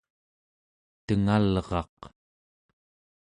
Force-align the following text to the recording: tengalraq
tengalraq 1.05 1.99